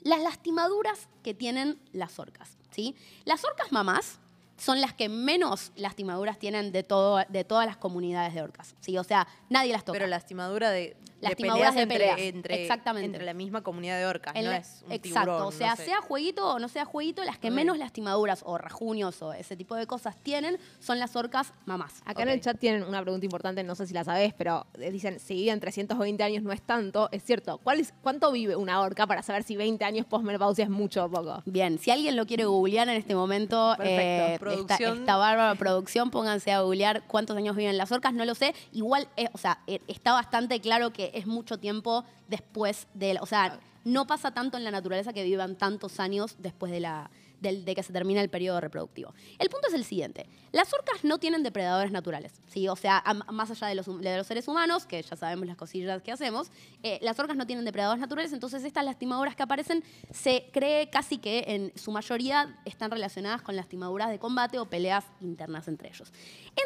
las 0.01 0.21
lastimaduras 0.21 1.09
que 1.23 1.33
tienen 1.33 1.79
las 1.91 2.19
orcas. 2.19 2.57
¿sí? 2.71 2.95
Las 3.25 3.43
orcas 3.43 3.71
mamás 3.71 4.19
son 4.57 4.81
las 4.81 4.93
que 4.93 5.09
menos 5.09 5.71
lastimaduras 5.75 6.37
tienen 6.37 6.71
de, 6.71 6.83
todo, 6.83 7.19
de 7.27 7.43
todas 7.43 7.65
las 7.65 7.77
comunidades 7.77 8.33
de 8.33 8.41
orcas. 8.41 8.75
¿sí? 8.79 8.97
O 8.97 9.03
sea, 9.03 9.27
nadie 9.49 9.71
las 9.71 9.83
toca. 9.83 9.97
Pero 9.97 10.07
lastimadura 10.07 10.69
de, 10.69 10.95
de 11.21 11.27
Lastimaduras 11.27 11.73
peleas 11.73 11.75
de 11.75 11.81
entre, 11.81 11.97
peleas, 11.99 12.19
entre, 12.35 12.61
exactamente. 12.61 13.05
entre 13.05 13.23
la 13.25 13.33
misma 13.33 13.61
comunidad 13.61 13.97
de 13.97 14.05
orcas, 14.05 14.35
En 14.35 14.45
no 14.45 14.51
la- 14.51 14.57
es 14.57 14.83
un 14.85 14.91
Exacto, 14.93 15.19
tiburón, 15.31 15.41
o 15.47 15.51
sea, 15.51 15.69
no 15.71 15.75
sé. 15.75 15.85
sea 15.85 16.01
jueguito 16.01 16.47
o 16.47 16.59
no 16.59 16.67
sea 16.69 16.85
jueguito, 16.85 17.23
las 17.23 17.37
que 17.37 17.51
menos 17.51 17.77
lastimaduras 17.77 18.41
o 18.45 18.57
rajuños 18.57 19.21
o 19.21 19.33
ese 19.33 19.55
tipo 19.57 19.75
de 19.75 19.85
cosas 19.87 20.15
tienen 20.23 20.57
son 20.79 20.99
las 20.99 21.15
orcas 21.15 21.53
mamás. 21.65 22.01
Acá 22.05 22.23
en 22.23 22.29
el 22.29 22.41
chat 22.41 22.57
tienen 22.57 22.83
una 22.83 23.01
pregunta 23.01 23.25
importante, 23.25 23.63
no 23.63 23.75
sé 23.75 23.85
si 23.87 23.93
la 23.93 24.03
sabés, 24.03 24.33
pero 24.33 24.65
eh, 24.79 24.91
dicen, 24.91 25.19
si 25.19 25.33
viven 25.35 25.59
320 25.59 26.23
años 26.23 26.43
no 26.43 26.51
es 26.51 26.61
tanto. 26.61 27.09
Es 27.11 27.23
cierto, 27.23 27.57
¿cuál 27.59 27.79
es, 27.79 27.93
¿cuánto 28.01 28.31
vive 28.31 28.55
una 28.55 28.79
orca 28.81 29.05
para 29.07 29.21
saber 29.21 29.43
si 29.43 29.55
20 29.57 29.83
años 29.85 30.05
postmenopausia 30.05 30.63
es 30.63 30.69
mucho 30.69 31.05
o 31.05 31.09
poco? 31.11 31.43
Bien, 31.45 31.77
si 31.79 31.91
alguien 31.91 32.15
lo 32.15 32.25
quiere 32.25 32.45
googlear 32.45 32.87
en 32.89 32.95
este 32.95 33.15
momento, 33.15 33.75
eh, 33.83 34.37
esta, 34.51 34.75
esta 34.75 35.17
bárbara 35.17 35.55
producción, 35.55 36.11
pónganse 36.11 36.51
a 36.51 36.61
googlear 36.61 37.03
cuántos 37.07 37.35
años 37.37 37.55
viven 37.55 37.77
las 37.77 37.91
orcas, 37.91 38.13
no 38.13 38.23
lo 38.25 38.35
sé. 38.35 38.53
Igual, 38.71 39.07
eh, 39.17 39.27
o 39.33 39.37
sea, 39.37 39.59
eh, 39.67 39.81
está 39.87 40.13
bastante 40.13 40.59
claro 40.61 40.91
que 40.93 41.08
es 41.13 41.27
mucho 41.27 41.57
tiempo 41.59 42.03
después 42.27 42.87
de 42.93 43.13
la- 43.15 43.21
O 43.21 43.25
sea, 43.25 43.59
no 43.85 44.05
pasa 44.07 44.31
tanto 44.33 44.57
en 44.57 44.63
la 44.63 44.71
naturaleza 44.71 45.13
que 45.13 45.23
vivan 45.23 45.55
tantos 45.57 45.99
años 45.99 46.35
después 46.39 46.71
de 46.71 46.79
la 46.81 47.09
del- 47.39 47.63
de 47.63 47.73
que 47.73 47.83
se 47.83 47.93
termina 47.93 48.19
el 48.19 48.29
periodo 48.29 48.59
reproductivo. 48.59 49.13
El 49.37 49.47
punto 49.47 49.69
es 49.69 49.73
el 49.73 49.85
siguiente. 49.85 50.27
Las 50.51 50.73
orcas 50.73 51.05
no 51.05 51.19
tienen 51.19 51.41
depredadores 51.41 51.89
naturales, 51.89 52.33
¿sí? 52.49 52.67
O 52.67 52.75
sea, 52.75 52.97
a- 52.97 53.13
más 53.13 53.49
allá 53.49 53.67
de 53.67 53.75
los, 53.75 53.85
de 54.01 54.17
los 54.17 54.27
seres 54.27 54.45
humanos, 54.49 54.85
que 54.85 55.01
ya 55.01 55.15
sabemos 55.15 55.47
las 55.47 55.55
cosillas 55.55 56.01
que 56.01 56.11
hacemos, 56.11 56.51
eh, 56.83 56.99
las 57.01 57.17
orcas 57.17 57.37
no 57.37 57.47
tienen 57.47 57.63
depredadores 57.63 58.01
naturales, 58.01 58.33
entonces 58.33 58.65
estas 58.65 58.83
lastimaduras 58.83 59.37
que 59.37 59.43
aparecen 59.43 59.85
se 60.11 60.49
cree 60.51 60.89
casi 60.89 61.17
que 61.17 61.45
en 61.47 61.71
su 61.77 61.93
mayoría 61.93 62.59
están 62.65 62.91
relacionadas 62.91 63.41
con 63.41 63.55
lastimaduras 63.55 64.09
de 64.09 64.19
combate 64.19 64.59
o 64.59 64.65
peleas 64.69 65.05
internas 65.21 65.69
entre 65.69 65.87
ellos. 65.87 66.11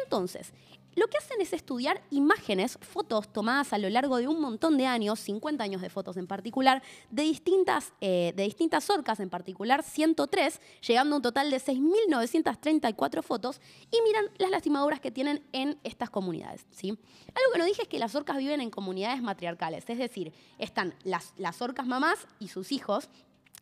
Entonces, 0.02 0.52
lo 0.94 1.08
que 1.08 1.18
hacen 1.18 1.40
es 1.40 1.52
estudiar 1.52 2.02
imágenes, 2.10 2.78
fotos 2.80 3.32
tomadas 3.32 3.72
a 3.72 3.78
lo 3.78 3.88
largo 3.88 4.18
de 4.18 4.28
un 4.28 4.40
montón 4.40 4.76
de 4.76 4.86
años, 4.86 5.20
50 5.20 5.62
años 5.62 5.82
de 5.82 5.90
fotos 5.90 6.16
en 6.16 6.26
particular, 6.26 6.82
de 7.10 7.22
distintas, 7.22 7.92
eh, 8.00 8.32
de 8.36 8.42
distintas 8.44 8.88
orcas, 8.90 9.20
en 9.20 9.30
particular 9.30 9.82
103, 9.82 10.60
llegando 10.86 11.14
a 11.14 11.18
un 11.18 11.22
total 11.22 11.50
de 11.50 11.58
6.934 11.58 13.22
fotos, 13.22 13.60
y 13.90 14.00
miran 14.02 14.26
las 14.38 14.50
lastimaduras 14.50 15.00
que 15.00 15.10
tienen 15.10 15.44
en 15.52 15.78
estas 15.84 16.10
comunidades. 16.10 16.66
¿sí? 16.70 16.90
Algo 16.90 17.52
que 17.52 17.58
no 17.58 17.64
dije 17.64 17.82
es 17.82 17.88
que 17.88 17.98
las 17.98 18.14
orcas 18.14 18.36
viven 18.36 18.60
en 18.60 18.70
comunidades 18.70 19.22
matriarcales, 19.22 19.84
es 19.88 19.98
decir, 19.98 20.32
están 20.58 20.94
las, 21.04 21.32
las 21.36 21.60
orcas 21.62 21.86
mamás 21.86 22.26
y 22.38 22.48
sus 22.48 22.72
hijos, 22.72 23.08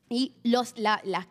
y 0.09 0.35
las 0.43 0.75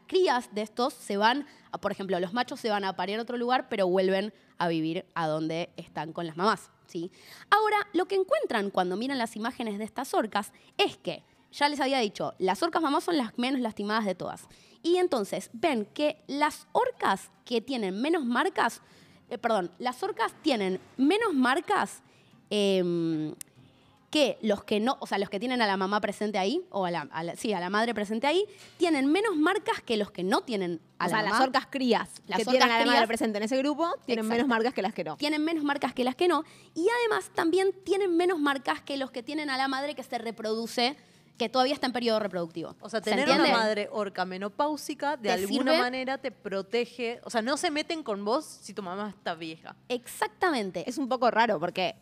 crías 0.08 0.54
de 0.54 0.62
estos 0.62 0.94
se 0.94 1.18
van, 1.18 1.46
por 1.82 1.92
ejemplo, 1.92 2.20
los 2.20 2.34
machos 2.34 2.60
se 2.60 2.70
van 2.70 2.84
a 2.84 2.96
parir 2.96 3.20
a 3.20 3.22
otro 3.22 3.38
lugar, 3.38 3.70
pero 3.70 3.88
vuelven 3.88 4.34
a 4.58 4.68
vivir 4.68 5.06
a 5.14 5.28
donde 5.28 5.70
están 5.78 6.14
con 6.14 6.26
las 6.26 6.38
mamás. 6.38 6.72
¿sí? 6.88 7.12
Ahora, 7.50 7.78
lo 7.94 8.06
que 8.06 8.16
encuentran 8.16 8.70
cuando 8.70 8.98
miran 8.98 9.18
las 9.18 9.36
imágenes 9.36 9.78
de 9.78 9.84
estas 9.84 10.14
orcas 10.14 10.52
es 10.78 10.98
que, 10.98 11.24
ya 11.52 11.68
les 11.70 11.80
había 11.80 12.00
dicho, 12.00 12.34
las 12.40 12.64
orcas 12.64 12.82
mamás 12.82 13.04
son 13.04 13.18
las 13.18 13.38
menos 13.38 13.62
lastimadas 13.62 14.06
de 14.06 14.16
todas. 14.16 14.48
Y 14.84 14.98
entonces 14.98 15.50
ven 15.54 15.86
que 15.94 16.18
las 16.28 16.68
orcas 16.72 17.30
que 17.46 17.62
tienen 17.62 18.02
menos 18.02 18.26
marcas, 18.26 18.82
eh, 19.30 19.38
perdón, 19.38 19.72
las 19.78 20.02
orcas 20.02 20.34
tienen 20.42 20.80
menos 20.98 21.34
marcas 21.34 22.02
em, 22.50 23.34
que 24.12 24.38
los 24.42 24.64
que 24.66 24.80
no, 24.82 24.98
o 25.00 25.08
sea, 25.08 25.18
los 25.18 25.30
que 25.30 25.40
tienen 25.40 25.62
a 25.62 25.68
la 25.68 25.78
mamá 25.78 26.02
presente 26.02 26.38
ahí, 26.38 26.62
o 26.70 26.86
a 26.86 26.92
la, 26.92 27.08
a 27.12 27.24
la- 27.24 27.36
sí, 27.38 27.54
a 27.54 27.60
la 27.62 27.70
madre 27.70 27.94
presente 27.96 28.28
ahí, 28.28 28.46
tienen 28.78 29.10
menos 29.10 29.36
marcas 29.38 29.82
que 29.82 29.96
los 29.98 30.12
que 30.12 30.24
no 30.24 30.42
tienen 30.42 30.82
a 31.00 31.06
o 31.06 31.08
la 31.08 31.10
sea, 31.10 31.18
mamá. 31.24 31.30
las 31.40 31.48
orcas 31.48 31.68
crías 31.70 32.10
Las 32.28 32.38
que 32.40 32.42
orcas 32.44 32.52
tienen 32.52 32.64
a 32.64 32.68
la 32.68 32.86
madre 32.86 32.92
crías- 32.98 33.08
presente 33.08 33.38
en 33.38 33.44
ese 33.46 33.58
grupo 33.58 33.90
tienen 34.06 34.26
Exacto. 34.26 34.36
menos 34.44 34.48
marcas 34.50 34.74
que 34.74 34.82
las 34.82 34.94
que 34.94 35.04
no. 35.06 35.16
tienen 35.16 35.44
menos 35.46 35.64
marcas 35.64 35.94
que 35.94 36.04
las 36.04 36.16
que 36.16 36.28
no. 36.28 36.44
Y 36.76 36.86
además 37.00 37.32
también 37.34 37.72
tienen 37.86 38.16
menos 38.18 38.38
marcas 38.38 38.82
que 38.82 38.98
los 38.98 39.12
que 39.12 39.24
tienen 39.24 39.50
a 39.50 39.56
la 39.58 39.70
madre 39.70 39.96
que 39.96 40.04
se 40.04 40.18
reproduce, 40.18 40.98
que 41.38 41.48
todavía 41.48 41.74
está 41.74 41.88
en 41.88 41.94
periodo 41.94 42.20
reproductivo. 42.20 42.76
O 42.82 42.90
sea, 42.90 43.00
¿Se 43.02 43.10
tener 43.12 43.26
una 43.28 43.38
entiende? 43.38 43.58
madre 43.58 43.90
orca 43.94 44.26
menopáusica 44.26 45.16
de 45.16 45.30
¿Te 45.30 45.32
alguna 45.32 45.72
sirve? 45.72 45.78
manera 45.80 46.18
te 46.18 46.32
protege. 46.32 47.22
O 47.24 47.30
sea, 47.30 47.42
no 47.42 47.56
se 47.56 47.72
meten 47.72 48.04
con 48.04 48.26
vos 48.26 48.44
si 48.46 48.74
tu 48.74 48.84
mamá 48.84 49.10
está 49.10 49.36
vieja. 49.36 49.76
Exactamente. 49.88 50.84
Es 50.88 50.98
un 50.98 51.08
poco 51.08 51.32
raro 51.32 51.60
porque 51.60 51.96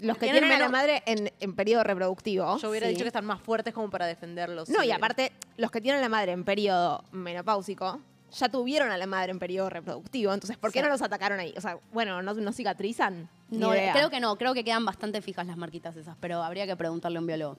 los 0.00 0.16
que 0.16 0.26
Tienen 0.26 0.42
tienen 0.44 0.52
a 0.60 0.64
la 0.64 0.68
madre 0.68 1.02
en, 1.06 1.32
en 1.40 1.54
periodo 1.54 1.82
reproductivo. 1.84 2.56
Yo 2.58 2.70
hubiera 2.70 2.86
sí. 2.86 2.92
dicho 2.92 3.04
que 3.04 3.08
están 3.08 3.24
más 3.24 3.40
fuertes 3.40 3.74
como 3.74 3.90
para 3.90 4.06
defenderlos. 4.06 4.68
No, 4.68 4.80
sí. 4.80 4.86
y 4.88 4.90
aparte, 4.92 5.32
los 5.56 5.70
que 5.70 5.80
tienen 5.80 5.98
a 5.98 6.02
la 6.02 6.08
madre 6.08 6.32
en 6.32 6.44
periodo 6.44 7.04
menopáusico 7.12 8.00
ya 8.32 8.48
tuvieron 8.48 8.90
a 8.90 8.96
la 8.96 9.06
madre 9.06 9.30
en 9.30 9.38
periodo 9.38 9.68
reproductivo. 9.70 10.32
Entonces, 10.32 10.56
¿por 10.56 10.72
qué 10.72 10.78
Sí. 10.78 10.84
no 10.84 10.88
los 10.90 11.02
atacaron 11.02 11.38
ahí? 11.38 11.52
O 11.56 11.60
sea, 11.60 11.78
bueno, 11.92 12.22
¿no, 12.22 12.32
no 12.32 12.52
cicatrizan? 12.52 13.28
No, 13.50 13.70
creo 13.70 14.08
que 14.08 14.20
no, 14.20 14.36
creo 14.36 14.54
que 14.54 14.64
quedan 14.64 14.84
bastante 14.86 15.20
fijas 15.20 15.46
las 15.46 15.56
marquitas 15.58 15.94
esas, 15.96 16.16
pero 16.18 16.42
habría 16.42 16.66
que 16.66 16.74
preguntarle 16.76 17.18
a 17.18 17.20
un 17.20 17.26
biólogo. 17.26 17.58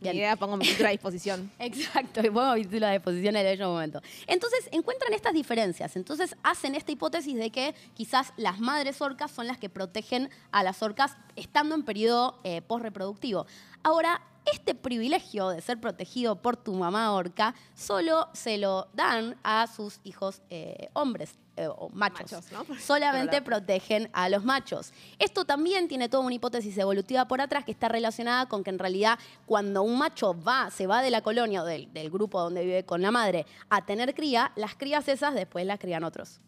Bien. 0.00 0.16
idea, 0.16 0.36
pongo 0.36 0.56
mi 0.56 0.66
título 0.66 0.88
a 0.88 0.92
disposición. 0.92 1.50
Exacto, 1.58 2.20
y 2.20 2.30
pongo 2.30 2.54
mi 2.54 2.62
título 2.62 2.86
de 2.86 2.92
disposición 2.92 3.36
en 3.36 3.46
el 3.46 3.56
bello 3.56 3.70
momento. 3.70 4.00
Entonces, 4.26 4.68
encuentran 4.72 5.12
estas 5.14 5.32
diferencias. 5.32 5.96
Entonces, 5.96 6.36
hacen 6.42 6.74
esta 6.74 6.92
hipótesis 6.92 7.34
de 7.34 7.50
que 7.50 7.74
quizás 7.94 8.32
las 8.36 8.60
madres 8.60 9.00
orcas 9.00 9.30
son 9.30 9.46
las 9.46 9.58
que 9.58 9.68
protegen 9.68 10.28
a 10.50 10.62
las 10.62 10.82
orcas 10.82 11.16
estando 11.34 11.74
en 11.74 11.82
periodo 11.82 12.38
eh, 12.44 12.62
postreproductivo. 12.62 13.46
Ahora, 13.82 14.20
este 14.52 14.74
privilegio 14.74 15.50
de 15.50 15.60
ser 15.60 15.80
protegido 15.80 16.40
por 16.40 16.56
tu 16.56 16.72
mamá 16.74 17.12
orca 17.12 17.54
solo 17.74 18.28
se 18.32 18.58
lo 18.58 18.88
dan 18.94 19.36
a 19.42 19.66
sus 19.66 20.00
hijos 20.04 20.42
eh, 20.50 20.88
hombres 20.92 21.38
eh, 21.56 21.66
o 21.68 21.88
machos. 21.90 22.32
Machos, 22.32 22.52
¿no? 22.52 22.64
Solamente 22.80 23.40
protegen 23.42 24.10
a 24.12 24.28
los 24.28 24.44
machos. 24.44 24.92
Esto 25.18 25.44
también 25.44 25.88
tiene 25.88 26.08
toda 26.08 26.24
una 26.24 26.34
hipótesis 26.34 26.76
evolutiva 26.78 27.26
por 27.26 27.40
atrás 27.40 27.64
que 27.64 27.72
está 27.72 27.88
relacionada 27.88 28.46
con 28.46 28.62
que 28.62 28.70
en 28.70 28.78
realidad 28.78 29.18
cuando 29.46 29.82
un 29.82 29.98
macho 29.98 30.34
va, 30.40 30.70
se 30.70 30.86
va 30.86 31.02
de 31.02 31.10
la 31.10 31.22
colonia 31.22 31.62
o 31.62 31.64
del, 31.64 31.92
del 31.92 32.10
grupo 32.10 32.40
donde 32.40 32.64
vive 32.64 32.84
con 32.84 33.02
la 33.02 33.10
madre 33.10 33.46
a 33.70 33.84
tener 33.86 34.14
cría, 34.14 34.52
las 34.56 34.74
crías 34.74 35.08
esas 35.08 35.34
después 35.34 35.66
las 35.66 35.78
crían 35.78 36.04
otros. 36.04 36.40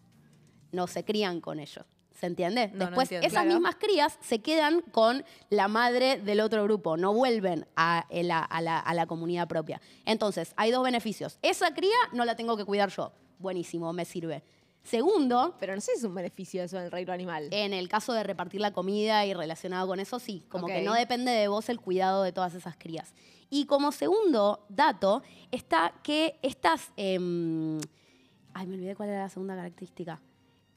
No 0.73 0.87
se 0.87 1.05
crían 1.05 1.41
con 1.41 1.59
ellos. 1.59 1.98
¿Se 2.19 2.27
entiende? 2.27 2.69
No, 2.69 2.79
no 2.79 2.85
después 2.87 3.07
entiendo. 3.07 3.27
esas 3.29 3.43
Claro. 3.45 3.55
mismas 3.61 3.77
crías 3.77 4.19
se 4.21 4.41
quedan 4.41 4.81
con 4.91 5.25
la 5.51 5.69
madre 5.69 6.19
del 6.21 6.41
otro 6.41 6.65
grupo, 6.65 6.97
no 6.97 7.13
vuelven 7.15 7.67
a, 7.77 8.07
eh, 8.11 8.25
la, 8.25 8.41
a 8.41 8.61
la- 8.61 8.81
a 8.81 8.93
la 8.95 9.07
comunidad 9.07 9.47
propia. 9.47 9.81
Entonces, 10.05 10.53
hay 10.57 10.73
dos 10.73 10.83
beneficios. 10.83 11.39
Esa 11.43 11.73
cría 11.75 11.95
no 12.13 12.25
la 12.25 12.35
tengo 12.35 12.57
que 12.57 12.65
cuidar 12.65 12.91
yo. 12.91 13.13
Buenísimo, 13.39 13.93
me 13.93 14.05
sirve. 14.05 14.43
Segundo, 14.83 15.55
Pero 15.61 15.75
no 15.75 15.81
sé 15.81 15.93
si 15.93 15.99
es 15.99 16.05
un 16.05 16.15
beneficio 16.15 16.63
eso 16.63 16.79
en 16.79 16.85
el 16.85 16.91
reino 16.91 17.13
animal. 17.13 17.49
en 17.53 17.73
el 17.73 17.89
caso 17.89 18.13
de 18.15 18.23
repartir 18.23 18.61
la 18.61 18.73
comida 18.73 19.25
y 19.27 19.35
relacionado 19.35 19.87
con 19.87 20.01
eso, 20.01 20.19
sí. 20.19 20.45
Como 20.49 20.65
Ok. 20.67 20.73
que 20.73 20.83
no 20.83 20.95
depende 20.95 21.31
de 21.31 21.47
vos 21.47 21.69
el 21.69 21.79
cuidado 21.79 22.23
de 22.23 22.33
todas 22.33 22.55
esas 22.55 22.77
crías. 22.77 23.13
Y 23.51 23.67
como 23.67 23.93
segundo 23.93 24.65
dato, 24.71 25.23
está 25.53 25.93
que 26.03 26.39
estas. 26.43 26.91
em, 26.97 27.79
ay, 28.55 28.67
me 28.67 28.75
olvidé 28.75 28.97
cuál 28.97 29.11
era 29.11 29.23
la 29.23 29.29
segunda 29.29 29.55
característica. 29.55 30.21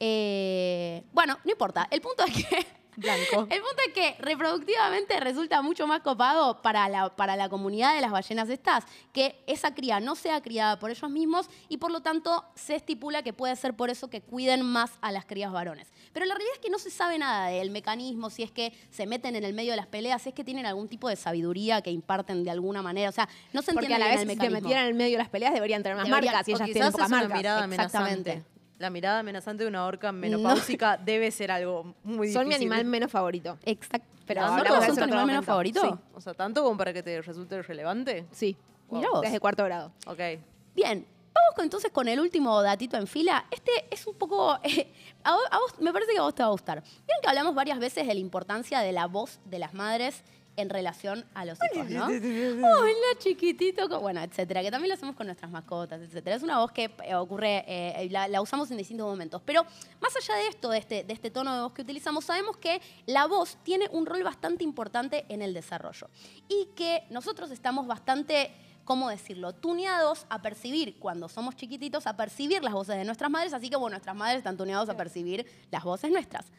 Eh, 0.03 1.03
bueno, 1.13 1.37
no 1.43 1.51
importa. 1.51 1.87
El 1.91 2.01
punto 2.01 2.23
es 2.25 2.33
que. 2.33 2.65
Blanco. 2.97 3.47
El 3.49 3.61
punto 3.61 3.77
es 3.87 3.93
que 3.93 4.15
reproductivamente 4.19 5.17
resulta 5.21 5.61
mucho 5.61 5.87
más 5.87 6.01
copado 6.01 6.61
para 6.61 6.89
la, 6.89 7.15
para 7.15 7.37
la 7.37 7.47
comunidad 7.47 7.95
de 7.95 8.01
las 8.01 8.11
ballenas 8.11 8.49
estas 8.49 8.83
que 9.13 9.41
esa 9.47 9.73
cría 9.73 10.01
no 10.01 10.15
sea 10.17 10.41
criada 10.41 10.77
por 10.77 10.91
ellos 10.91 11.09
mismos 11.09 11.49
y 11.69 11.77
por 11.77 11.89
lo 11.89 12.01
tanto 12.01 12.43
se 12.53 12.75
estipula 12.75 13.23
que 13.23 13.31
puede 13.31 13.55
ser 13.55 13.75
por 13.75 13.89
eso 13.89 14.09
que 14.09 14.19
cuiden 14.21 14.61
más 14.63 14.91
a 14.99 15.13
las 15.13 15.25
crías 15.25 15.53
varones. 15.53 15.87
Pero 16.11 16.25
la 16.25 16.33
realidad 16.35 16.53
es 16.55 16.59
que 16.59 16.69
no 16.69 16.79
se 16.79 16.89
sabe 16.91 17.17
nada 17.17 17.47
del 17.47 17.71
mecanismo, 17.71 18.29
si 18.29 18.43
es 18.43 18.51
que 18.51 18.73
se 18.89 19.05
meten 19.07 19.37
en 19.37 19.45
el 19.45 19.53
medio 19.53 19.71
de 19.71 19.77
las 19.77 19.87
peleas, 19.87 20.21
si 20.23 20.29
es 20.29 20.35
que 20.35 20.43
tienen 20.43 20.65
algún 20.65 20.89
tipo 20.89 21.07
de 21.07 21.15
sabiduría 21.15 21.81
que 21.81 21.91
imparten 21.91 22.43
de 22.43 22.51
alguna 22.51 22.81
manera. 22.81 23.07
O 23.07 23.13
sea, 23.13 23.29
no 23.53 23.61
se 23.61 23.71
Porque 23.71 23.85
entiende 23.85 23.95
a 24.03 24.07
la 24.09 24.13
vez, 24.15 24.21
el 24.23 24.27
si 24.29 24.33
se 24.33 24.35
mecanismo. 24.35 24.61
metieran 24.63 24.83
en 24.83 24.89
el 24.89 24.95
medio 24.95 25.13
de 25.13 25.23
las 25.23 25.29
peleas, 25.29 25.53
deberían 25.53 25.81
tener 25.81 25.95
más 25.97 26.07
Deberían- 26.07 26.33
marcas 26.33 26.47
y 26.49 26.51
ellas 26.51 26.69
tienen 26.71 26.91
pocas 26.91 27.09
marcas. 27.09 27.41
Exactamente. 27.71 28.43
La 28.81 28.89
mirada 28.89 29.19
amenazante 29.19 29.63
de 29.63 29.69
una 29.69 29.85
orca 29.85 30.11
menopáusica 30.11 30.97
debe 31.05 31.31
ser 31.31 31.51
algo 31.51 31.93
muy 32.03 32.27
difícil. 32.27 32.33
Son 32.41 32.47
mi 32.47 32.55
animal 32.55 32.83
menos 32.85 33.11
favorito. 33.11 33.57
Exacto. 33.63 34.07
Pero 34.25 34.41
¿Los 34.41 34.51
hablamos 34.51 34.71
orcos 34.71 34.81
de 34.81 34.87
son 34.87 34.95
tu 34.97 35.03
animal 35.03 35.25
menos 35.27 35.45
favorito? 35.45 35.99
O 36.13 36.21
sea, 36.21 36.33
tanto 36.33 36.63
como 36.63 36.77
para 36.77 36.91
que 36.93 37.03
te 37.03 37.21
resulte 37.21 37.61
relevante. 37.61 38.25
Sí. 38.31 38.55
Mirá 38.89 39.09
vos. 39.09 39.21
Desde 39.21 39.39
cuarto 39.39 39.63
grado. 39.65 39.91
Ok. 40.07 40.19
Bien, 40.75 41.05
vamos 41.33 41.55
con- 41.55 41.63
entonces 41.63 41.91
con 41.91 42.07
el 42.07 42.19
último 42.19 42.61
datito 42.61 42.97
en 42.97 43.07
fila. 43.07 43.45
Este 43.51 43.71
es 43.89 44.05
un 44.07 44.15
poco... 44.15 44.57
eh, 44.63 44.91
a, 45.23 45.33
vos, 45.33 45.43
a 45.51 45.57
vos- 45.59 45.79
me 45.79 45.91
parece 45.93 46.11
que 46.13 46.19
a 46.19 46.23
vos 46.23 46.33
te 46.35 46.43
va 46.43 46.49
a 46.49 46.51
gustar. 46.51 46.81
Vieron 46.81 47.21
que 47.21 47.29
hablamos 47.29 47.55
varias 47.55 47.79
veces 47.79 48.07
de 48.07 48.13
la 48.13 48.19
importancia 48.19 48.79
de 48.79 48.91
la 48.91 49.07
voz 49.07 49.39
de 49.45 49.59
las 49.59 49.73
madres 49.73 50.23
en 50.57 50.69
relación 50.69 51.25
a 51.33 51.45
los 51.45 51.57
hijos, 51.71 51.89
¿no? 51.89 52.05
Hola, 52.05 53.17
chiquitito. 53.17 53.87
Bueno, 53.99 54.21
etcétera. 54.21 54.61
Que 54.61 54.71
también 54.71 54.89
lo 54.89 54.95
hacemos 54.95 55.15
con 55.15 55.27
nuestras 55.27 55.51
mascotas, 55.51 56.01
etcétera. 56.01 56.35
Es 56.35 56.43
una 56.43 56.59
voz 56.59 56.71
que 56.71 56.91
eh, 57.03 57.15
ocurre, 57.15 57.63
eh, 57.67 58.07
la, 58.11 58.27
la 58.27 58.41
usamos 58.41 58.69
en 58.71 58.77
distintos 58.77 59.07
momentos. 59.07 59.41
Pero 59.45 59.63
más 59.99 60.15
allá 60.15 60.35
de 60.41 60.47
esto, 60.47 60.69
de 60.69 60.77
este, 60.77 61.03
de 61.03 61.13
este 61.13 61.31
tono 61.31 61.55
de 61.55 61.61
voz 61.61 61.73
que 61.73 61.81
utilizamos, 61.81 62.25
sabemos 62.25 62.57
que 62.57 62.81
la 63.05 63.27
voz 63.27 63.57
tiene 63.63 63.87
un 63.91 64.05
rol 64.05 64.23
bastante 64.23 64.63
importante 64.63 65.25
en 65.29 65.41
el 65.41 65.53
desarrollo. 65.53 66.09
Y 66.47 66.69
que 66.75 67.03
nosotros 67.09 67.51
estamos 67.51 67.87
bastante 67.87 68.51
¿cómo 68.83 69.09
decirlo? 69.09 69.53
Tuneados 69.53 70.25
a 70.29 70.41
percibir, 70.41 70.97
cuando 70.99 71.29
somos 71.29 71.55
chiquititos, 71.55 72.07
a 72.07 72.17
percibir 72.17 72.63
las 72.63 72.73
voces 72.73 72.97
de 72.97 73.05
nuestras 73.05 73.29
madres, 73.29 73.53
así 73.53 73.69
que 73.69 73.75
bueno, 73.75 73.91
nuestras 73.91 74.15
madres 74.15 74.39
están 74.39 74.57
tuneados 74.57 74.89
a 74.89 74.97
percibir 74.97 75.45
las 75.69 75.83
voces 75.83 76.11
nuestras. 76.11 76.51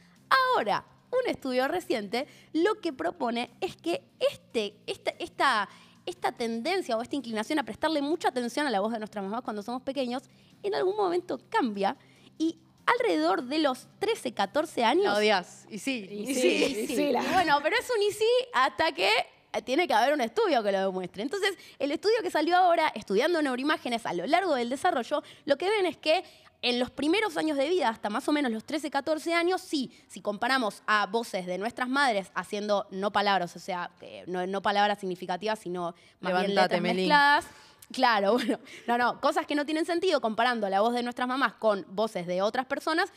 Ahora, 0.54 0.84
un 1.12 1.30
estudio 1.30 1.68
reciente 1.68 2.26
lo 2.52 2.80
que 2.80 2.92
propone 2.92 3.50
es 3.60 3.76
que 3.76 4.02
este, 4.32 4.74
esta, 4.86 5.10
esta, 5.18 5.68
esta 6.06 6.32
tendencia 6.32 6.96
o 6.96 7.02
esta 7.02 7.16
inclinación 7.16 7.58
a 7.58 7.62
prestarle 7.64 8.02
mucha 8.02 8.28
atención 8.28 8.66
a 8.66 8.70
la 8.70 8.80
voz 8.80 8.92
de 8.92 8.98
nuestras 8.98 9.22
mamás 9.24 9.42
cuando 9.42 9.62
somos 9.62 9.82
pequeños, 9.82 10.22
en 10.62 10.74
algún 10.74 10.96
momento 10.96 11.38
cambia 11.48 11.96
y 12.38 12.58
alrededor 12.86 13.44
de 13.44 13.58
los 13.60 13.86
13, 14.00 14.32
14 14.32 14.84
años... 14.84 15.04
La 15.04 15.14
odias. 15.16 15.66
Y 15.70 15.78
sí. 15.78 16.06
Y 16.10 16.30
Y 16.30 16.34
sí, 16.34 16.40
sí. 16.40 16.80
y 16.80 16.86
sí, 16.96 17.12
la- 17.12 17.22
Y 17.22 17.32
bueno, 17.32 17.58
pero 17.62 17.76
es 17.78 17.88
un 17.96 18.02
y 18.02 18.10
sí 18.10 18.26
hasta 18.54 18.90
que 18.92 19.08
eh, 19.52 19.62
tiene 19.62 19.86
que 19.86 19.94
haber 19.94 20.12
un 20.14 20.20
estudio 20.20 20.62
que 20.62 20.72
lo 20.72 20.80
demuestre. 20.80 21.22
Entonces, 21.22 21.52
el 21.78 21.92
estudio 21.92 22.16
que 22.22 22.30
salió 22.30 22.56
ahora, 22.56 22.88
estudiando 22.94 23.40
neuroimágenes 23.42 24.04
a 24.06 24.14
lo 24.14 24.26
largo 24.26 24.54
del 24.56 24.68
desarrollo, 24.70 25.22
lo 25.44 25.56
que 25.58 25.68
ven 25.70 25.86
es 25.86 25.96
que 25.96 26.24
en 26.62 26.78
los 26.78 26.90
primeros 26.90 27.36
años 27.36 27.58
de 27.58 27.68
vida, 27.68 27.88
hasta 27.88 28.08
más 28.08 28.26
o 28.28 28.32
menos 28.32 28.52
los 28.52 28.64
13, 28.64 28.90
14 28.90 29.34
años, 29.34 29.60
sí, 29.60 29.90
si 30.06 30.20
comparamos 30.20 30.82
a 30.86 31.06
voces 31.06 31.44
de 31.46 31.58
nuestras 31.58 31.88
madres 31.88 32.30
haciendo 32.34 32.86
no 32.90 33.12
palabras, 33.12 33.54
o 33.56 33.58
sea, 33.58 33.90
no, 34.28 34.46
no 34.46 34.62
palabras 34.62 35.00
significativas, 35.00 35.58
sino 35.58 35.94
más 36.20 36.38
bien 36.38 36.54
letras 36.54 36.80
mezcladas. 36.80 37.46
Claro, 37.92 38.32
bueno, 38.38 38.58
no, 38.86 38.96
no, 38.96 39.20
cosas 39.20 39.46
que 39.46 39.56
no 39.56 39.66
tienen 39.66 39.84
sentido 39.84 40.20
comparando 40.20 40.68
la 40.68 40.80
voz 40.80 40.94
de 40.94 41.02
nuestras 41.02 41.28
mamás 41.28 41.54
con 41.54 41.84
voces 41.88 42.26
de 42.26 42.42
otras 42.42 42.66
personas. 42.66 43.12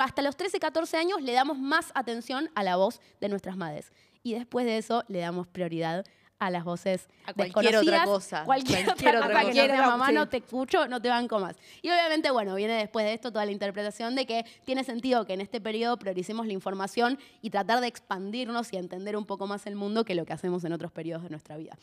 Hasta 0.00 0.22
los 0.22 0.36
13, 0.36 0.58
14 0.58 0.96
años 0.96 1.22
le 1.22 1.32
damos 1.32 1.58
más 1.58 1.92
atención 1.94 2.50
a 2.54 2.64
la 2.64 2.76
voz 2.76 3.00
de 3.20 3.28
nuestras 3.28 3.56
madres. 3.56 3.92
Y 4.22 4.34
después 4.34 4.66
de 4.66 4.78
eso 4.78 5.04
le 5.06 5.20
damos 5.20 5.46
prioridad 5.46 6.04
a 6.38 6.50
las 6.50 6.64
voces 6.64 7.08
A 7.24 7.32
cualquier 7.32 7.76
otra 7.76 8.04
cosa, 8.04 8.44
Cualquier, 8.44 8.84
cualquier 8.84 9.16
otra 9.16 9.26
otra 9.28 9.40
cosa. 9.40 9.50
cosa. 9.50 9.62
Que 9.62 9.68
no 9.68 9.74
sea, 9.74 9.86
mamá, 9.86 10.08
Sí. 10.08 10.14
no 10.14 10.28
te 10.28 10.36
escucho, 10.38 10.86
no 10.88 11.00
te 11.00 11.08
banco 11.08 11.38
más. 11.38 11.56
Y 11.82 11.88
obviamente, 11.88 12.30
bueno, 12.30 12.54
viene 12.54 12.74
después 12.74 13.06
de 13.06 13.14
esto 13.14 13.32
toda 13.32 13.44
la 13.46 13.52
interpretación 13.52 14.14
de 14.14 14.26
que 14.26 14.44
tiene 14.64 14.84
sentido 14.84 15.24
que 15.24 15.32
en 15.32 15.40
este 15.40 15.60
periodo 15.60 15.96
prioricemos 15.98 16.46
la 16.46 16.52
información 16.52 17.18
y 17.40 17.50
tratar 17.50 17.80
de 17.80 17.86
expandirnos 17.86 18.72
y 18.72 18.76
entender 18.76 19.16
un 19.16 19.24
poco 19.24 19.46
más 19.46 19.66
el 19.66 19.76
mundo 19.76 20.04
que 20.04 20.14
lo 20.14 20.26
que 20.26 20.32
hacemos 20.34 20.62
en 20.64 20.72
otros 20.72 20.92
periodos 20.92 21.22
de 21.24 21.30
nuestra 21.30 21.56
vida. 21.56 21.76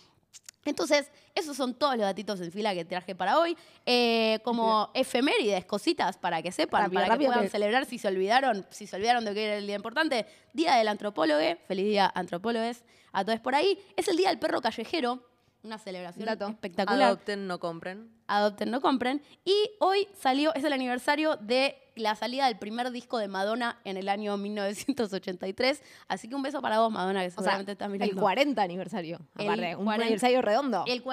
Entonces, 0.65 1.11
esos 1.35 1.57
son 1.57 1.73
todos 1.73 1.95
los 1.95 2.03
datitos 2.03 2.39
en 2.41 2.51
fila 2.51 2.73
que 2.73 2.85
traje 2.85 3.15
para 3.15 3.39
hoy. 3.39 3.57
Eh, 3.85 4.39
como 4.43 4.89
efemérides, 4.93 5.65
cositas 5.65 6.17
para 6.17 6.41
que 6.41 6.51
sepan, 6.51 6.83
Rápido, 6.83 7.01
para 7.01 7.13
rápido, 7.13 7.29
que 7.29 7.33
puedan 7.35 7.49
celebrar 7.49 7.85
si 7.85 7.97
se 7.97 8.07
olvidaron, 8.07 8.65
si 8.69 8.87
se 8.87 8.95
olvidaron 8.95 9.25
de 9.25 9.33
que 9.33 9.45
era 9.45 9.57
el 9.57 9.67
día 9.67 9.75
importante. 9.75 10.25
Día 10.53 10.75
del 10.75 10.87
antropólogo, 10.87 11.41
feliz 11.67 11.85
día 11.85 12.11
antropólogos 12.13 12.83
a 13.11 13.25
todos 13.25 13.39
por 13.39 13.55
ahí. 13.55 13.77
Es 13.95 14.07
el 14.07 14.17
día 14.17 14.29
del 14.29 14.39
perro 14.39 14.61
callejero, 14.61 15.19
una 15.63 15.77
celebración 15.77 16.25
Dato. 16.25 16.47
espectacular. 16.47 17.01
Adopten, 17.01 17.47
no 17.47 17.59
compren. 17.59 18.09
Adopten, 18.27 18.69
no 18.69 18.81
compren. 18.81 19.21
Y 19.45 19.71
hoy 19.79 20.07
salió, 20.19 20.53
es 20.55 20.63
el 20.63 20.73
aniversario 20.73 21.37
de 21.37 21.77
la 21.95 22.15
salida 22.15 22.47
del 22.47 22.57
primer 22.57 22.91
disco 22.91 23.17
de 23.17 23.27
Madonna 23.27 23.79
en 23.83 23.97
el 23.97 24.09
año 24.09 24.35
1983. 24.37 25.81
Así 26.07 26.27
que 26.27 26.35
un 26.35 26.41
beso 26.41 26.61
para 26.61 26.79
vos, 26.79 26.91
Madonna, 26.91 27.21
que 27.21 27.27
O 27.27 27.29
sea, 27.31 27.37
seguramente 27.37 27.71
estás 27.73 27.89
mirando. 27.89 28.13
el 28.13 28.19
40 28.19 28.61
aniversario. 28.61 29.19
El 29.37 29.45
Aparte, 29.47 29.75
un 29.75 29.85
40 29.85 30.03
aniversario 30.05 30.41
redondo. 30.41 30.83
El 30.87 31.03